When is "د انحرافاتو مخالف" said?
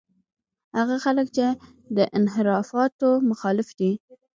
1.95-3.69